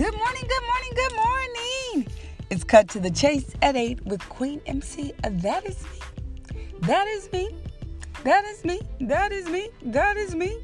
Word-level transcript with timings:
Good 0.00 0.16
morning, 0.16 0.44
good 0.48 0.62
morning, 0.66 0.92
good 0.94 1.14
morning. 1.14 2.06
It's 2.48 2.64
cut 2.64 2.88
to 2.88 3.00
the 3.00 3.10
chase 3.10 3.52
at 3.60 3.76
8 3.76 4.06
with 4.06 4.26
Queen 4.30 4.62
MC. 4.64 5.12
That 5.22 5.66
is 5.66 5.84
me. 5.84 6.00
That 6.80 7.06
is 7.06 7.30
me. 7.34 7.50
That 8.24 8.46
is 8.46 8.64
me. 8.64 8.80
That 9.02 9.30
is 9.30 9.50
me. 9.50 9.68
That 9.82 10.16
is 10.16 10.34
me. 10.34 10.58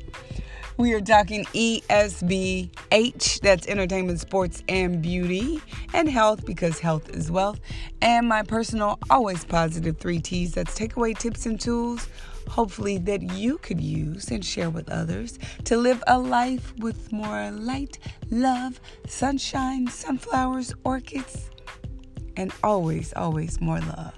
We 0.79 0.95
are 0.95 1.03
talking 1.03 1.45
ESBH, 1.53 3.41
that's 3.41 3.67
entertainment, 3.67 4.21
sports, 4.21 4.63
and 4.71 5.03
beauty, 5.03 5.60
and 5.92 6.09
health 6.09 6.46
because 6.46 6.78
health 6.78 7.10
is 7.10 7.31
wealth. 7.31 7.60
And 8.00 8.27
my 8.27 8.42
personal, 8.42 8.99
always 9.10 9.45
positive 9.45 9.99
three 9.99 10.18
T's 10.18 10.55
that's 10.55 10.78
takeaway 10.78 11.14
tips 11.14 11.45
and 11.45 11.60
tools, 11.60 12.09
hopefully, 12.49 12.99
that 12.99 13.22
you 13.22 13.58
could 13.58 13.81
use 13.81 14.31
and 14.31 14.44
share 14.44 14.71
with 14.71 14.90
others 14.90 15.38
to 15.65 15.76
live 15.76 16.02
a 16.06 16.19
life 16.19 16.74
with 16.78 17.12
more 17.12 17.50
light, 17.50 17.98
love, 18.30 18.80
sunshine, 19.06 19.86
sunflowers, 19.86 20.74
orchids, 20.84 21.50
and 22.36 22.52
always, 22.62 23.12
always 23.14 23.60
more 23.60 23.80
love. 23.80 24.14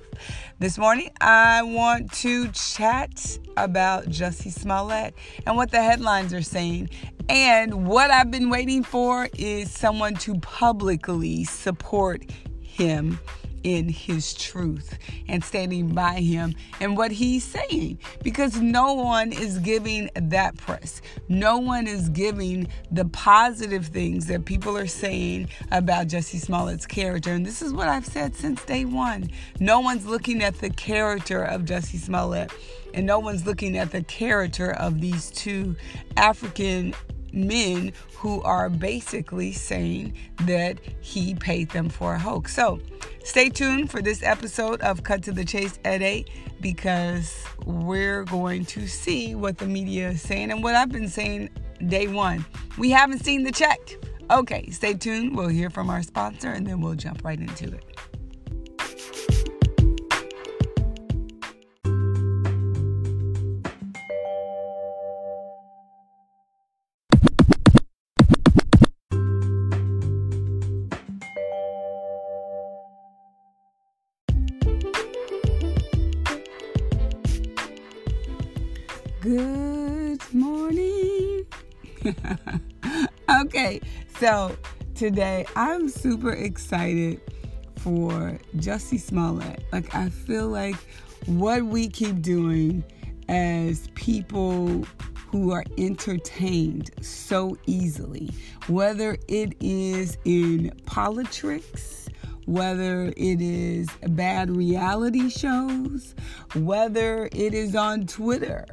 This 0.58 0.76
morning, 0.76 1.10
I 1.20 1.62
want 1.62 2.12
to 2.14 2.48
chat 2.48 3.38
about 3.56 4.06
Jussie 4.06 4.52
Smollett 4.52 5.14
and 5.46 5.56
what 5.56 5.70
the 5.70 5.80
headlines 5.82 6.34
are 6.34 6.42
saying. 6.42 6.90
And 7.28 7.86
what 7.86 8.10
I've 8.10 8.30
been 8.30 8.50
waiting 8.50 8.82
for 8.82 9.28
is 9.38 9.70
someone 9.70 10.14
to 10.16 10.34
publicly 10.40 11.44
support 11.44 12.24
him 12.60 13.20
in 13.64 13.88
his 13.88 14.34
truth 14.34 14.98
and 15.28 15.42
standing 15.42 15.94
by 15.94 16.14
him 16.14 16.54
and 16.80 16.96
what 16.96 17.10
he's 17.10 17.44
saying 17.44 17.98
because 18.22 18.60
no 18.60 18.94
one 18.94 19.32
is 19.32 19.58
giving 19.58 20.10
that 20.14 20.56
press. 20.56 21.00
No 21.28 21.58
one 21.58 21.86
is 21.86 22.08
giving 22.08 22.68
the 22.90 23.04
positive 23.06 23.86
things 23.86 24.26
that 24.26 24.44
people 24.44 24.76
are 24.76 24.86
saying 24.86 25.48
about 25.70 26.08
Jussie 26.08 26.40
Smollett's 26.40 26.86
character. 26.86 27.32
And 27.32 27.44
this 27.44 27.62
is 27.62 27.72
what 27.72 27.88
I've 27.88 28.06
said 28.06 28.34
since 28.34 28.64
day 28.64 28.84
one. 28.84 29.30
No 29.60 29.80
one's 29.80 30.06
looking 30.06 30.42
at 30.42 30.58
the 30.58 30.70
character 30.70 31.42
of 31.42 31.62
Jussie 31.62 31.98
Smollett 31.98 32.50
and 32.94 33.06
no 33.06 33.18
one's 33.18 33.46
looking 33.46 33.76
at 33.76 33.90
the 33.90 34.02
character 34.02 34.72
of 34.72 35.00
these 35.00 35.30
two 35.30 35.76
African 36.16 36.94
men 37.32 37.92
who 38.16 38.42
are 38.42 38.68
basically 38.68 39.52
saying 39.52 40.14
that 40.42 40.78
he 41.00 41.34
paid 41.34 41.70
them 41.70 41.88
for 41.88 42.14
a 42.14 42.18
hoax. 42.18 42.54
So 42.54 42.80
stay 43.24 43.48
tuned 43.48 43.90
for 43.90 44.02
this 44.02 44.22
episode 44.22 44.80
of 44.80 45.02
Cut 45.02 45.22
to 45.24 45.32
the 45.32 45.44
Chase 45.44 45.78
at 45.84 46.02
8 46.02 46.28
because 46.60 47.44
we're 47.64 48.24
going 48.24 48.64
to 48.66 48.86
see 48.86 49.34
what 49.34 49.58
the 49.58 49.66
media 49.66 50.10
is 50.10 50.22
saying 50.22 50.50
and 50.50 50.62
what 50.62 50.74
I've 50.74 50.90
been 50.90 51.08
saying 51.08 51.50
day 51.86 52.08
one. 52.08 52.44
We 52.76 52.90
haven't 52.90 53.24
seen 53.24 53.44
the 53.44 53.52
check. 53.52 53.78
Okay, 54.30 54.68
stay 54.70 54.94
tuned. 54.94 55.36
We'll 55.36 55.48
hear 55.48 55.70
from 55.70 55.88
our 55.90 56.02
sponsor 56.02 56.50
and 56.50 56.66
then 56.66 56.80
we'll 56.80 56.94
jump 56.94 57.24
right 57.24 57.38
into 57.38 57.72
it. 57.72 57.84
Good 79.28 80.22
morning. 80.32 81.44
okay, 83.42 83.78
so 84.18 84.56
today 84.94 85.44
I'm 85.54 85.90
super 85.90 86.32
excited 86.32 87.20
for 87.76 88.38
Jussie 88.56 88.98
Smollett. 88.98 89.64
Like, 89.70 89.94
I 89.94 90.08
feel 90.08 90.48
like 90.48 90.76
what 91.26 91.62
we 91.62 91.88
keep 91.88 92.22
doing 92.22 92.82
as 93.28 93.88
people 93.88 94.86
who 95.26 95.52
are 95.52 95.64
entertained 95.76 96.90
so 97.02 97.54
easily, 97.66 98.30
whether 98.66 99.18
it 99.28 99.52
is 99.60 100.16
in 100.24 100.72
politics, 100.86 102.08
whether 102.48 103.12
it 103.14 103.42
is 103.42 103.88
bad 104.08 104.50
reality 104.50 105.28
shows, 105.28 106.14
whether 106.54 107.28
it 107.32 107.52
is 107.52 107.76
on 107.76 108.06
Twitter 108.06 108.64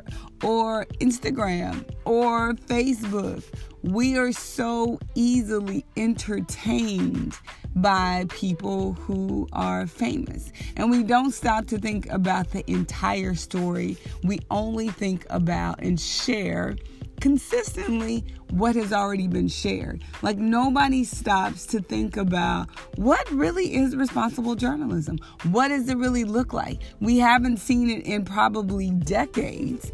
or 0.43 0.85
Instagram 1.01 1.85
or 2.05 2.53
Facebook. 2.53 3.43
We 3.83 4.17
are 4.17 4.31
so 4.31 4.97
easily 5.13 5.83
entertained 5.97 7.37
by 7.75 8.25
people 8.29 8.93
who 8.93 9.45
are 9.51 9.85
famous. 9.87 10.53
And 10.77 10.89
we 10.89 11.03
don't 11.03 11.31
stop 11.31 11.67
to 11.67 11.77
think 11.77 12.09
about 12.09 12.51
the 12.51 12.63
entire 12.71 13.35
story. 13.35 13.97
We 14.23 14.39
only 14.49 14.87
think 14.87 15.25
about 15.29 15.81
and 15.81 15.99
share 15.99 16.77
consistently 17.25 18.23
what 18.51 18.75
has 18.75 18.93
already 18.93 19.27
been 19.27 19.47
shared. 19.47 20.03
Like 20.21 20.37
nobody 20.37 21.03
stops 21.03 21.65
to 21.65 21.81
think 21.81 22.17
about 22.17 22.69
what 22.97 23.27
really 23.31 23.73
is 23.73 23.95
responsible 23.95 24.53
journalism. 24.53 25.17
What 25.49 25.69
does 25.69 25.89
it 25.89 25.97
really 25.97 26.23
look 26.23 26.53
like? 26.53 26.83
We 26.99 27.17
haven't 27.17 27.57
seen 27.57 27.89
it 27.89 28.05
in 28.05 28.25
probably 28.25 28.91
decades 28.91 29.91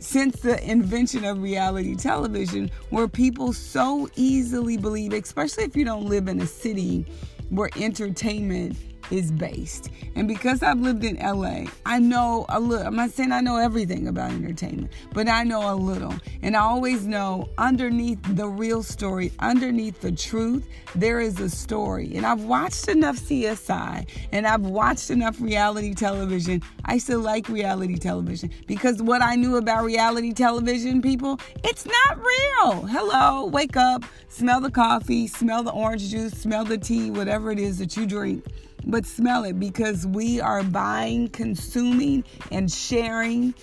since 0.00 0.40
the 0.40 0.62
invention 0.70 1.24
of 1.24 1.40
reality 1.40 1.96
television 1.96 2.70
where 2.90 3.08
people 3.08 3.54
so 3.54 4.10
easily 4.14 4.76
believe, 4.76 5.14
especially 5.14 5.64
if 5.64 5.74
you 5.74 5.86
don't 5.86 6.04
live 6.04 6.28
in 6.28 6.42
a 6.42 6.46
city 6.46 7.06
where 7.48 7.70
entertainment 7.80 8.76
is 9.10 9.30
based. 9.30 9.90
And 10.16 10.28
because 10.28 10.62
I've 10.62 10.80
lived 10.80 11.04
in 11.04 11.16
LA, 11.16 11.64
I 11.84 11.98
know 11.98 12.46
a 12.48 12.60
little. 12.60 12.86
I'm 12.86 12.96
not 12.96 13.10
saying 13.10 13.32
I 13.32 13.40
know 13.40 13.56
everything 13.56 14.08
about 14.08 14.30
entertainment, 14.30 14.92
but 15.12 15.28
I 15.28 15.44
know 15.44 15.72
a 15.72 15.74
little. 15.74 16.14
And 16.42 16.56
I 16.56 16.60
always 16.60 17.06
know 17.06 17.48
underneath 17.58 18.20
the 18.36 18.46
real 18.46 18.82
story, 18.82 19.32
underneath 19.40 20.00
the 20.00 20.12
truth, 20.12 20.66
there 20.94 21.20
is 21.20 21.40
a 21.40 21.50
story. 21.50 22.12
And 22.14 22.24
I've 22.24 22.44
watched 22.44 22.88
enough 22.88 23.16
CSI 23.16 24.06
and 24.32 24.46
I've 24.46 24.62
watched 24.62 25.10
enough 25.10 25.40
reality 25.40 25.94
television. 25.94 26.62
I 26.84 26.98
still 26.98 27.20
like 27.20 27.48
reality 27.48 27.96
television 27.96 28.50
because 28.66 29.02
what 29.02 29.22
I 29.22 29.34
knew 29.36 29.56
about 29.56 29.84
reality 29.84 30.32
television, 30.32 31.02
people, 31.02 31.40
it's 31.64 31.86
not 31.86 32.18
real. 32.18 32.82
Hello, 32.86 33.46
wake 33.46 33.76
up, 33.76 34.04
smell 34.28 34.60
the 34.60 34.70
coffee, 34.70 35.26
smell 35.26 35.62
the 35.62 35.72
orange 35.72 36.10
juice, 36.10 36.32
smell 36.32 36.64
the 36.64 36.78
tea, 36.78 37.10
whatever 37.10 37.50
it 37.50 37.58
is 37.58 37.78
that 37.78 37.96
you 37.96 38.06
drink 38.06 38.44
but 38.86 39.06
smell 39.06 39.44
it 39.44 39.58
because 39.58 40.06
we 40.06 40.40
are 40.40 40.62
buying, 40.62 41.28
consuming, 41.28 42.24
and 42.50 42.70
sharing 42.70 43.54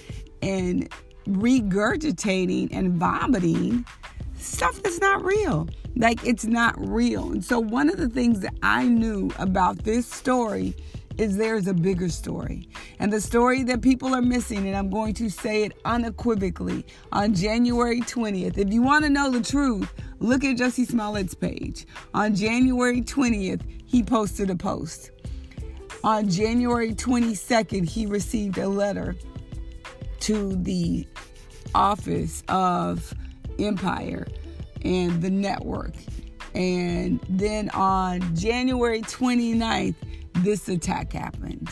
and 0.41 0.89
regurgitating 1.27 2.69
and 2.71 2.93
vomiting 2.93 3.85
stuff 4.37 4.81
that's 4.81 4.99
not 4.99 5.23
real. 5.23 5.69
Like 5.95 6.25
it's 6.25 6.45
not 6.45 6.75
real. 6.77 7.31
And 7.31 7.43
so, 7.43 7.59
one 7.59 7.89
of 7.89 7.97
the 7.97 8.09
things 8.09 8.39
that 8.41 8.53
I 8.63 8.87
knew 8.87 9.29
about 9.37 9.83
this 9.83 10.07
story 10.07 10.75
is 11.17 11.37
there's 11.37 11.67
a 11.67 11.73
bigger 11.73 12.09
story. 12.09 12.67
And 12.99 13.11
the 13.11 13.21
story 13.21 13.63
that 13.63 13.81
people 13.81 14.15
are 14.15 14.21
missing, 14.21 14.67
and 14.67 14.75
I'm 14.75 14.89
going 14.89 15.13
to 15.15 15.29
say 15.29 15.63
it 15.63 15.73
unequivocally 15.85 16.85
on 17.11 17.33
January 17.33 18.01
20th. 18.01 18.57
If 18.57 18.73
you 18.73 18.81
want 18.81 19.03
to 19.03 19.09
know 19.09 19.29
the 19.29 19.41
truth, 19.41 19.91
look 20.21 20.43
at 20.43 20.55
Jussie 20.55 20.85
Smollett's 20.85 21.33
page. 21.33 21.85
On 22.13 22.33
January 22.35 23.01
20th, 23.01 23.61
he 23.85 24.03
posted 24.03 24.49
a 24.49 24.55
post. 24.55 25.11
On 26.03 26.29
January 26.29 26.93
22nd, 26.93 27.87
he 27.87 28.05
received 28.05 28.57
a 28.57 28.67
letter 28.67 29.15
to 30.21 30.55
the 30.55 31.07
office 31.75 32.43
of 32.47 33.13
Empire 33.59 34.27
and 34.83 35.21
the 35.21 35.29
network. 35.29 35.93
And 36.53 37.19
then 37.29 37.69
on 37.71 38.35
January 38.35 39.01
29th, 39.01 39.95
this 40.35 40.69
attack 40.69 41.13
happened. 41.13 41.69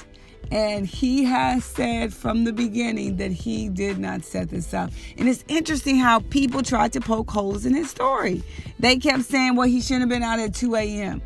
And 0.52 0.88
he 0.88 1.24
has 1.26 1.64
said 1.64 2.14
from 2.14 2.44
the 2.44 2.54
beginning 2.54 3.18
that 3.18 3.32
he 3.32 3.70
did 3.70 4.00
not 4.00 4.24
set 4.24 4.50
this 4.50 4.74
up. 4.74 4.92
And 5.18 5.30
it's 5.30 5.44
interesting 5.48 5.98
how 5.98 6.22
people 6.22 6.64
tried 6.64 6.94
to 6.94 7.02
poke 7.02 7.30
holes 7.30 7.66
in 7.66 7.74
his 7.76 7.90
story. 7.90 8.42
They 8.80 8.98
kept 8.98 9.24
saying, 9.26 9.56
well, 9.56 9.68
he 9.68 9.80
shouldn't 9.82 10.02
have 10.02 10.10
been 10.10 10.24
out 10.24 10.40
at 10.40 10.56
2 10.56 10.76
a.m. 10.76 11.22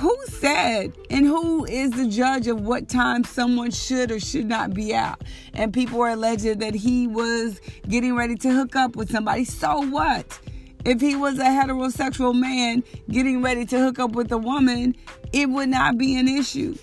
Who 0.00 0.16
said 0.28 0.96
and 1.10 1.26
who 1.26 1.64
is 1.64 1.90
the 1.90 2.06
judge 2.06 2.46
of 2.46 2.60
what 2.60 2.88
time 2.88 3.24
someone 3.24 3.72
should 3.72 4.12
or 4.12 4.20
should 4.20 4.46
not 4.46 4.72
be 4.72 4.94
out? 4.94 5.22
And 5.52 5.74
people 5.74 6.00
are 6.00 6.10
alleged 6.10 6.60
that 6.60 6.74
he 6.74 7.06
was 7.06 7.60
getting 7.88 8.14
ready 8.14 8.36
to 8.36 8.50
hook 8.50 8.76
up 8.76 8.94
with 8.94 9.10
somebody. 9.10 9.44
So 9.44 9.80
what? 9.88 10.38
If 10.84 11.00
he 11.00 11.16
was 11.16 11.38
a 11.38 11.44
heterosexual 11.44 12.38
man 12.38 12.82
getting 13.10 13.42
ready 13.42 13.66
to 13.66 13.78
hook 13.78 13.98
up 13.98 14.12
with 14.12 14.32
a 14.32 14.38
woman, 14.38 14.96
it 15.32 15.50
would 15.50 15.68
not 15.68 15.98
be 15.98 16.16
an 16.16 16.28
issue. 16.28 16.76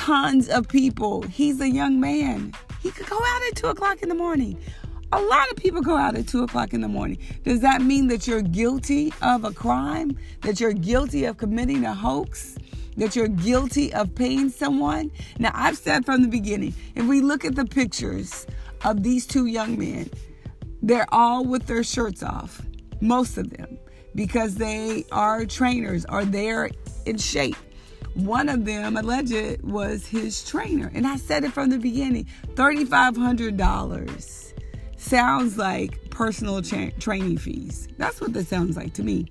Tons 0.00 0.48
of 0.48 0.66
people. 0.66 1.20
He's 1.24 1.60
a 1.60 1.68
young 1.68 2.00
man. 2.00 2.54
He 2.82 2.90
could 2.90 3.06
go 3.06 3.18
out 3.22 3.42
at 3.48 3.56
two 3.56 3.66
o'clock 3.66 4.02
in 4.02 4.08
the 4.08 4.14
morning. 4.14 4.58
A 5.12 5.20
lot 5.20 5.50
of 5.50 5.58
people 5.58 5.82
go 5.82 5.94
out 5.94 6.16
at 6.16 6.26
2 6.26 6.44
o'clock 6.44 6.72
in 6.72 6.80
the 6.80 6.88
morning. 6.88 7.18
Does 7.42 7.60
that 7.60 7.82
mean 7.82 8.06
that 8.06 8.26
you're 8.26 8.40
guilty 8.40 9.12
of 9.20 9.44
a 9.44 9.52
crime? 9.52 10.16
That 10.40 10.58
you're 10.58 10.72
guilty 10.72 11.24
of 11.26 11.36
committing 11.36 11.84
a 11.84 11.92
hoax? 11.92 12.56
That 12.96 13.14
you're 13.14 13.28
guilty 13.28 13.92
of 13.92 14.14
paying 14.14 14.48
someone? 14.48 15.10
Now, 15.38 15.50
I've 15.52 15.76
said 15.76 16.06
from 16.06 16.22
the 16.22 16.28
beginning, 16.28 16.74
if 16.94 17.04
we 17.06 17.20
look 17.20 17.44
at 17.44 17.54
the 17.54 17.66
pictures 17.66 18.46
of 18.84 19.02
these 19.02 19.26
two 19.26 19.46
young 19.46 19.78
men, 19.78 20.08
they're 20.80 21.12
all 21.12 21.44
with 21.44 21.66
their 21.66 21.84
shirts 21.84 22.22
off, 22.22 22.62
most 23.02 23.36
of 23.36 23.50
them, 23.50 23.78
because 24.14 24.54
they 24.54 25.04
are 25.12 25.44
trainers 25.44 26.06
or 26.08 26.24
they're 26.24 26.70
in 27.04 27.18
shape. 27.18 27.56
One 28.24 28.48
of 28.48 28.64
them, 28.64 28.96
alleged, 28.96 29.62
was 29.62 30.06
his 30.06 30.44
trainer. 30.44 30.90
And 30.94 31.06
I 31.06 31.16
said 31.16 31.44
it 31.44 31.52
from 31.52 31.70
the 31.70 31.78
beginning 31.78 32.26
$3,500 32.54 34.52
sounds 34.96 35.56
like 35.56 36.10
personal 36.10 36.60
cha- 36.60 36.90
training 36.98 37.38
fees. 37.38 37.88
That's 37.96 38.20
what 38.20 38.32
that 38.34 38.46
sounds 38.46 38.76
like 38.76 38.92
to 38.94 39.02
me. 39.02 39.26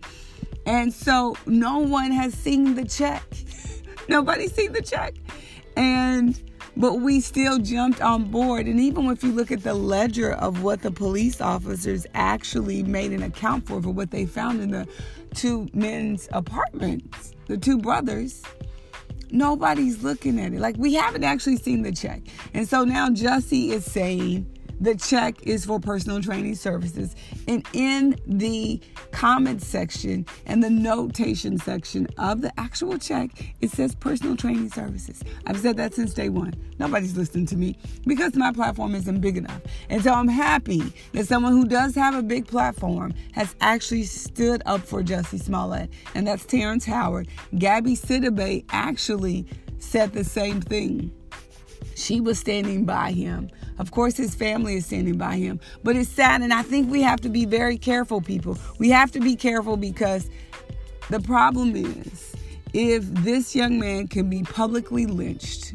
And 0.65 0.93
so 0.93 1.35
no 1.45 1.79
one 1.79 2.11
has 2.11 2.33
seen 2.33 2.75
the 2.75 2.85
check. 2.85 3.23
Nobody's 4.09 4.53
seen 4.53 4.73
the 4.73 4.81
check. 4.81 5.13
And 5.75 6.41
but 6.75 6.95
we 6.95 7.19
still 7.19 7.59
jumped 7.59 8.01
on 8.01 8.31
board. 8.31 8.65
And 8.65 8.79
even 8.79 9.05
if 9.07 9.23
you 9.23 9.31
look 9.33 9.51
at 9.51 9.63
the 9.63 9.73
ledger 9.73 10.33
of 10.33 10.63
what 10.63 10.81
the 10.81 10.91
police 10.91 11.41
officers 11.41 12.07
actually 12.13 12.83
made 12.83 13.11
an 13.11 13.21
account 13.21 13.67
for, 13.67 13.81
for 13.81 13.89
what 13.89 14.11
they 14.11 14.25
found 14.25 14.61
in 14.61 14.71
the 14.71 14.87
two 15.35 15.67
men's 15.73 16.29
apartments, 16.31 17.33
the 17.47 17.57
two 17.57 17.77
brothers, 17.77 18.43
nobody's 19.31 20.03
looking 20.03 20.39
at 20.39 20.53
it. 20.53 20.59
Like 20.59 20.75
we 20.77 20.93
haven't 20.93 21.23
actually 21.23 21.57
seen 21.57 21.81
the 21.83 21.91
check. 21.91 22.21
And 22.53 22.67
so 22.67 22.83
now 22.83 23.09
Jussie 23.09 23.69
is 23.69 23.85
saying 23.85 24.45
the 24.79 24.95
check 24.95 25.41
is 25.43 25.65
for 25.65 25.79
personal 25.79 26.21
training 26.21 26.55
services. 26.55 27.15
And 27.47 27.65
in 27.73 28.15
the 28.25 28.79
comment 29.11 29.61
section 29.61 30.25
and 30.45 30.63
the 30.63 30.69
notation 30.69 31.57
section 31.57 32.07
of 32.17 32.41
the 32.41 32.57
actual 32.59 32.97
check, 32.97 33.53
it 33.61 33.71
says 33.71 33.95
personal 33.95 34.35
training 34.35 34.69
services. 34.69 35.23
I've 35.45 35.59
said 35.59 35.77
that 35.77 35.93
since 35.93 36.13
day 36.13 36.29
one. 36.29 36.53
Nobody's 36.79 37.17
listening 37.17 37.45
to 37.47 37.57
me 37.57 37.77
because 38.05 38.35
my 38.35 38.51
platform 38.51 38.95
isn't 38.95 39.19
big 39.19 39.37
enough. 39.37 39.61
And 39.89 40.01
so 40.01 40.13
I'm 40.13 40.27
happy 40.27 40.81
that 41.13 41.27
someone 41.27 41.51
who 41.51 41.65
does 41.65 41.95
have 41.95 42.15
a 42.15 42.23
big 42.23 42.47
platform 42.47 43.13
has 43.33 43.55
actually 43.59 44.03
stood 44.03 44.61
up 44.65 44.81
for 44.81 45.03
Jussie 45.03 45.41
Smollett. 45.41 45.89
And 46.15 46.25
that's 46.25 46.45
Terrence 46.45 46.85
Howard. 46.85 47.27
Gabby 47.57 47.95
Sidibe 47.95 48.65
actually 48.69 49.45
said 49.79 50.13
the 50.13 50.23
same 50.23 50.61
thing. 50.61 51.11
She 51.99 52.21
was 52.21 52.39
standing 52.39 52.85
by 52.85 53.11
him. 53.11 53.49
Of 53.77 53.91
course, 53.91 54.15
his 54.15 54.33
family 54.33 54.75
is 54.75 54.85
standing 54.85 55.17
by 55.17 55.35
him. 55.35 55.59
But 55.83 55.95
it's 55.97 56.09
sad, 56.09 56.41
and 56.41 56.53
I 56.53 56.61
think 56.61 56.89
we 56.89 57.01
have 57.01 57.19
to 57.21 57.29
be 57.29 57.45
very 57.45 57.77
careful, 57.77 58.21
people. 58.21 58.57
We 58.79 58.89
have 58.89 59.11
to 59.11 59.19
be 59.19 59.35
careful 59.35 59.75
because 59.75 60.29
the 61.09 61.19
problem 61.19 61.75
is 61.75 62.33
if 62.73 63.03
this 63.23 63.55
young 63.55 63.79
man 63.79 64.07
can 64.07 64.29
be 64.29 64.43
publicly 64.43 65.07
lynched, 65.07 65.73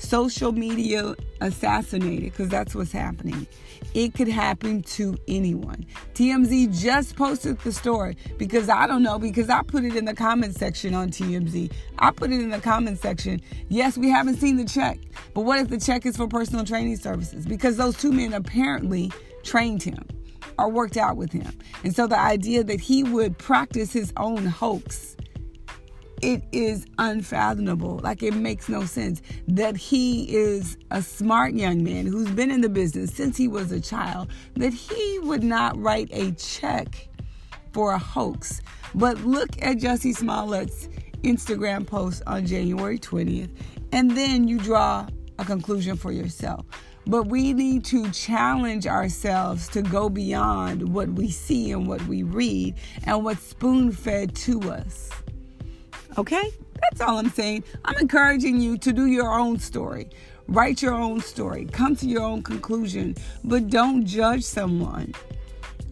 social 0.00 0.52
media 0.52 1.14
assassinated, 1.40 2.32
because 2.32 2.48
that's 2.48 2.74
what's 2.74 2.92
happening. 2.92 3.46
It 3.94 4.14
could 4.14 4.28
happen 4.28 4.82
to 4.82 5.16
anyone. 5.26 5.84
TMZ 6.14 6.78
just 6.80 7.16
posted 7.16 7.58
the 7.60 7.72
story 7.72 8.16
because 8.38 8.68
I 8.68 8.86
don't 8.86 9.02
know, 9.02 9.18
because 9.18 9.50
I 9.50 9.62
put 9.62 9.84
it 9.84 9.96
in 9.96 10.04
the 10.04 10.14
comment 10.14 10.56
section 10.56 10.94
on 10.94 11.10
TMZ. 11.10 11.72
I 11.98 12.10
put 12.10 12.30
it 12.30 12.40
in 12.40 12.50
the 12.50 12.60
comment 12.60 12.98
section. 12.98 13.40
Yes, 13.68 13.98
we 13.98 14.08
haven't 14.08 14.36
seen 14.36 14.56
the 14.56 14.64
check, 14.64 14.98
but 15.34 15.42
what 15.42 15.58
if 15.58 15.68
the 15.68 15.78
check 15.78 16.06
is 16.06 16.16
for 16.16 16.28
personal 16.28 16.64
training 16.64 16.96
services? 16.96 17.46
Because 17.46 17.76
those 17.76 17.96
two 17.96 18.12
men 18.12 18.32
apparently 18.32 19.10
trained 19.42 19.82
him 19.82 20.02
or 20.58 20.68
worked 20.68 20.96
out 20.96 21.16
with 21.16 21.32
him. 21.32 21.52
And 21.84 21.94
so 21.94 22.06
the 22.06 22.18
idea 22.18 22.62
that 22.64 22.80
he 22.80 23.02
would 23.02 23.38
practice 23.38 23.92
his 23.92 24.12
own 24.16 24.46
hoax 24.46 25.16
it 26.22 26.42
is 26.52 26.86
unfathomable. 26.98 27.98
Like 28.02 28.22
it 28.22 28.34
makes 28.34 28.68
no 28.68 28.84
sense 28.84 29.22
that 29.48 29.76
he 29.76 30.34
is 30.34 30.76
a 30.90 31.02
smart 31.02 31.54
young 31.54 31.82
man 31.82 32.06
who's 32.06 32.30
been 32.30 32.50
in 32.50 32.60
the 32.60 32.68
business 32.68 33.12
since 33.12 33.36
he 33.36 33.48
was 33.48 33.72
a 33.72 33.80
child, 33.80 34.28
that 34.54 34.72
he 34.72 35.18
would 35.20 35.42
not 35.42 35.78
write 35.78 36.08
a 36.12 36.32
check 36.32 37.08
for 37.72 37.92
a 37.92 37.98
hoax. 37.98 38.60
But 38.94 39.18
look 39.24 39.50
at 39.62 39.78
Jussie 39.78 40.16
Smollett's 40.16 40.88
Instagram 41.22 41.86
post 41.86 42.22
on 42.26 42.46
January 42.46 42.98
20th, 42.98 43.50
and 43.92 44.10
then 44.10 44.48
you 44.48 44.58
draw 44.58 45.06
a 45.38 45.44
conclusion 45.44 45.96
for 45.96 46.12
yourself. 46.12 46.66
But 47.06 47.28
we 47.28 47.52
need 47.52 47.84
to 47.86 48.10
challenge 48.10 48.86
ourselves 48.86 49.68
to 49.68 49.82
go 49.82 50.08
beyond 50.08 50.92
what 50.92 51.08
we 51.08 51.30
see 51.30 51.72
and 51.72 51.86
what 51.86 52.04
we 52.06 52.22
read 52.22 52.74
and 53.04 53.24
what's 53.24 53.42
spoon 53.42 53.90
fed 53.90 54.34
to 54.36 54.60
us. 54.70 55.10
Okay? 56.18 56.50
That's 56.80 57.00
all 57.00 57.18
I'm 57.18 57.30
saying. 57.30 57.64
I'm 57.84 57.96
encouraging 57.98 58.60
you 58.60 58.78
to 58.78 58.92
do 58.92 59.06
your 59.06 59.32
own 59.32 59.58
story. 59.58 60.08
Write 60.48 60.82
your 60.82 60.94
own 60.94 61.20
story. 61.20 61.66
Come 61.66 61.94
to 61.96 62.06
your 62.06 62.22
own 62.22 62.42
conclusion. 62.42 63.16
But 63.44 63.68
don't 63.68 64.04
judge 64.04 64.42
someone 64.42 65.14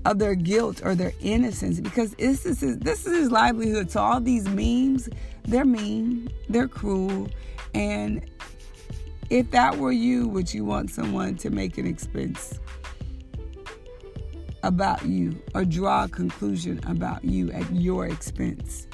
of 0.04 0.18
their 0.18 0.34
guilt 0.34 0.80
or 0.84 0.94
their 0.94 1.12
innocence 1.20 1.80
because 1.80 2.14
this 2.14 2.46
is 2.46 2.60
his, 2.60 2.78
this 2.78 3.06
is 3.06 3.16
his 3.16 3.30
livelihood. 3.30 3.90
So 3.90 4.00
all 4.00 4.20
these 4.20 4.48
memes, 4.48 5.08
they're 5.44 5.64
mean, 5.64 6.30
they're 6.48 6.68
cruel, 6.68 7.28
and 7.74 8.28
if 9.30 9.50
that 9.50 9.76
were 9.76 9.92
you, 9.92 10.26
would 10.28 10.52
you 10.52 10.64
want 10.64 10.90
someone 10.90 11.36
to 11.36 11.50
make 11.50 11.76
an 11.76 11.86
expense 11.86 12.58
about 14.62 15.04
you 15.04 15.40
or 15.54 15.64
draw 15.64 16.04
a 16.04 16.08
conclusion 16.08 16.80
about 16.86 17.24
you 17.24 17.52
at 17.52 17.70
your 17.72 18.06
expense? 18.06 18.86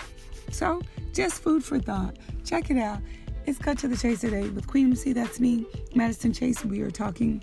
So 0.54 0.80
just 1.12 1.42
food 1.42 1.64
for 1.64 1.80
thought. 1.80 2.16
Check 2.44 2.70
it 2.70 2.78
out. 2.78 3.00
It's 3.44 3.58
Cut 3.58 3.76
to 3.78 3.88
the 3.88 3.96
Chase 3.96 4.20
today 4.20 4.48
with 4.50 4.68
Queen 4.68 4.86
MC. 4.86 5.12
That's 5.12 5.40
me, 5.40 5.66
Madison 5.96 6.32
Chase. 6.32 6.64
We 6.64 6.80
are 6.82 6.92
talking 6.92 7.42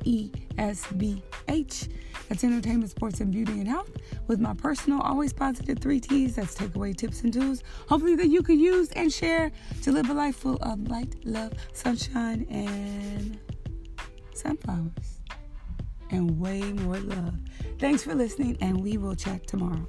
ESBH. 0.00 1.88
That's 2.28 2.42
entertainment, 2.42 2.90
sports, 2.90 3.20
and 3.20 3.30
beauty 3.30 3.52
and 3.52 3.68
health. 3.68 3.90
With 4.26 4.40
my 4.40 4.52
personal, 4.52 5.00
always 5.00 5.32
positive 5.32 5.78
three 5.78 6.00
T's. 6.00 6.34
That's 6.34 6.56
takeaway 6.56 6.96
tips 6.96 7.22
and 7.22 7.32
tools. 7.32 7.62
Hopefully 7.88 8.16
that 8.16 8.28
you 8.28 8.42
can 8.42 8.58
use 8.58 8.90
and 8.96 9.12
share 9.12 9.52
to 9.82 9.92
live 9.92 10.10
a 10.10 10.14
life 10.14 10.34
full 10.34 10.56
of 10.56 10.88
light, 10.88 11.14
love, 11.24 11.52
sunshine, 11.72 12.46
and 12.50 13.38
sunflowers. 14.34 15.20
And 16.10 16.40
way 16.40 16.62
more 16.72 16.98
love. 16.98 17.34
Thanks 17.78 18.02
for 18.02 18.16
listening, 18.16 18.58
and 18.60 18.82
we 18.82 18.98
will 18.98 19.14
chat 19.14 19.46
tomorrow. 19.46 19.86